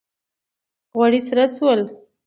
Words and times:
غوړي 0.95 1.19
سره 1.27 1.43
سول 1.55 1.79